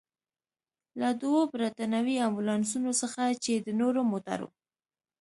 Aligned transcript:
له 0.99 1.09
دوو 1.21 1.39
برتانوي 1.53 2.15
امبولانسونو 2.27 2.91
څخه، 3.01 3.21
چې 3.43 3.53
د 3.65 3.67
نورو 3.79 4.01
موټرو. 4.11 4.49